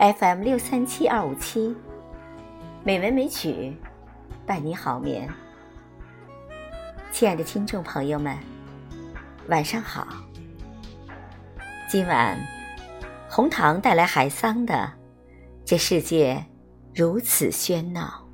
[0.00, 1.76] FM 六三七二五七，
[2.82, 3.76] 美文美曲，
[4.46, 5.28] 伴你好眠。
[7.12, 8.34] 亲爱的听众朋友们，
[9.48, 10.08] 晚上好。
[11.86, 12.40] 今晚
[13.28, 14.72] 红糖带来海桑的
[15.66, 16.42] 《这世界
[16.94, 18.26] 如此喧闹》，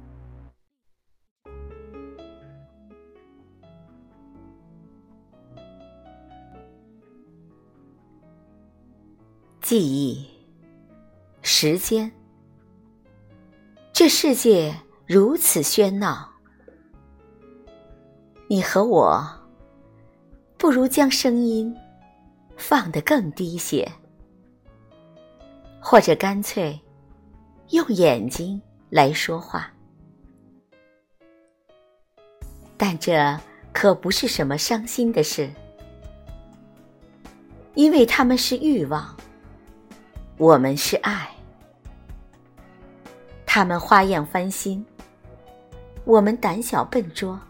[9.61, 10.36] 记忆。
[11.49, 12.11] 时间，
[13.93, 14.75] 这世界
[15.07, 16.29] 如此喧闹，
[18.49, 19.25] 你和我
[20.59, 21.73] 不如将声音
[22.57, 23.89] 放得更低些，
[25.81, 26.79] 或者干脆
[27.71, 28.61] 用眼睛
[28.91, 29.73] 来说话。
[32.77, 33.39] 但这
[33.73, 35.49] 可不是什么伤心的事，
[37.75, 39.17] 因为他们是欲望，
[40.39, 41.33] 我们是爱。
[43.57, 44.85] 他们花样翻新，
[46.05, 47.41] 我们胆小笨拙，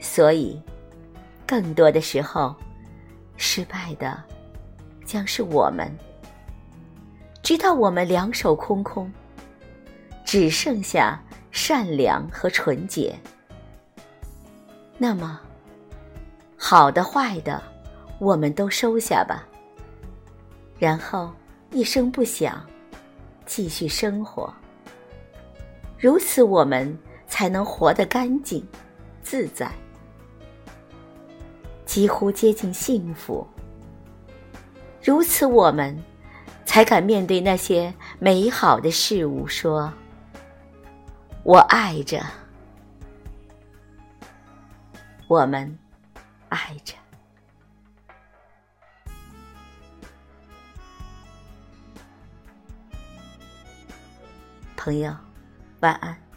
[0.00, 0.58] 所以
[1.46, 2.56] 更多的时候，
[3.36, 4.18] 失败的
[5.04, 5.94] 将是我们。
[7.42, 9.12] 直到我们两手空空，
[10.24, 13.14] 只剩下善良和纯洁，
[14.96, 15.38] 那么
[16.56, 17.62] 好的坏的，
[18.18, 19.46] 我们都收下吧，
[20.78, 21.30] 然后
[21.72, 22.58] 一声不响。
[23.50, 24.54] 继续生活，
[25.98, 28.64] 如此我们才能活得干净、
[29.24, 29.68] 自在，
[31.84, 33.44] 几乎接近幸福。
[35.02, 36.00] 如此我们
[36.64, 39.92] 才敢面对那些美好的事物，说
[41.42, 42.24] ：“我爱着，
[45.26, 45.76] 我们
[46.50, 46.94] 爱着。”
[54.82, 55.14] 朋友，
[55.80, 56.29] 晚安。